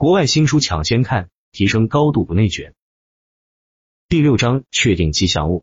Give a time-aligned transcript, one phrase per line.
[0.00, 2.72] 国外新书抢先看，提升高度不内卷。
[4.08, 5.62] 第六章确定吉祥物。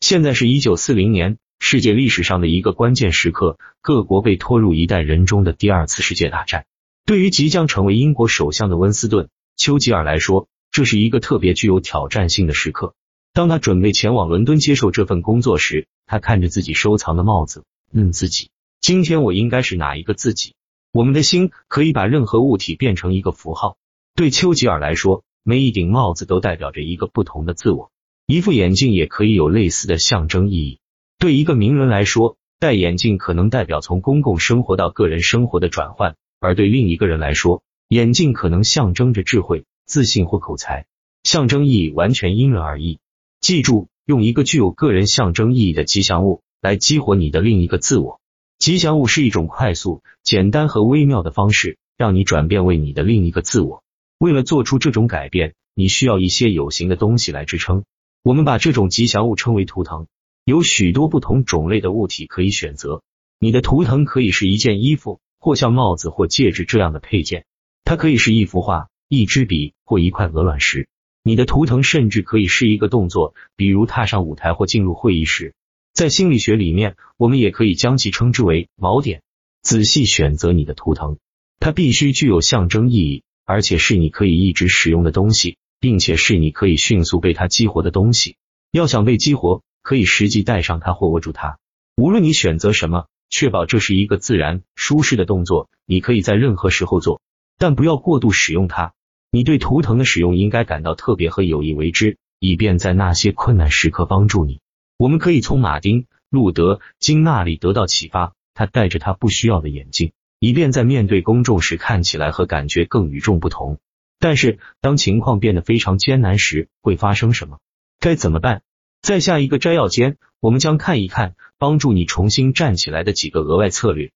[0.00, 6.66] 现在是一九四零年，世界历史上的一个关键时刻，各国被拖入一代人中的第二次世界大战。
[7.04, 9.26] 对于即将成为英国首相的温斯顿·
[9.56, 12.96] 丘吉尔来说，这是一个特别具有挑战性的时刻。
[13.32, 17.62] 当他准备前往伦敦接受这份工作时，他看着自己收藏的帽子，
[17.92, 18.50] 问自己：
[18.80, 20.56] 今天我应该是哪一个自己？
[20.96, 23.76] 我们的心可以把任何物体变成一个符号。
[24.14, 27.90] 对丘吉尔来说，每一顶帽子都代表着一个不同的自我，
[28.24, 30.78] 一副眼镜也可以有类似的象征意义。
[31.18, 40.86] 对一个名人来说，戴眼镜可能代表从公共生活到个人生活的转换；而对另一个人来说，眼镜可能象征着智慧、自信或口才。
[41.24, 43.00] 象征意义完全因人而异。
[43.42, 48.18] 记住，用一个具有个人象征意义的吉祥物来激活你的另一个自我。
[48.58, 53.82] 吉祥物是一种快速、简单和微妙的方式，让你转变为你的另一个自我。
[54.18, 57.84] 为了做出这种改变，你需要一些有形的东西来支撑。
[58.22, 60.06] 我们把这种吉祥物称为图腾。
[60.44, 63.02] 有许多不同种类的物体可以选择。
[63.38, 67.44] 你的图腾可以是一件衣服，或像帽子或戒指这样的配件。
[67.84, 70.88] 它可以是一幅画、一支笔或一块鹅卵石。
[71.22, 75.54] 你的图腾甚至可以是一个动作，比如踏上舞台或进入会议室。
[75.96, 79.22] 在心理学里面，我们也可以将其称之为锚点。
[79.62, 81.16] 仔细选择你的图腾，
[81.58, 88.36] 它必须具有象征意义，而且是你可以一直使用的东西，并且是你可以迅速被它激活的东西。
[88.70, 91.56] 要想被激活，可以实际带上它或握住它。
[91.96, 95.70] 无论你选择什么，确保这是一个自然、舒适的动作。
[95.86, 97.22] 你可以在任何时候做，
[97.56, 98.92] 但不要过度使用它。
[99.30, 104.60] 你对图腾的使用应该感到特别和有意为之，以便在那些困难时刻帮助你。
[104.98, 108.32] 我们可以从马丁·路德·金那里得到启发。
[108.58, 113.78] 他戴着他不需要的眼镜，以便在面对公众时看起来和感觉更与众不同。
[114.18, 117.58] 但是，当情况变得非常艰难时，会发生什么？
[118.00, 118.62] 该怎么办？
[119.02, 124.10] 在下一个摘要间，我们将看一看帮助你重新站起来的几个额外策略。